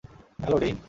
[0.43, 0.77] Hello, ডেইন।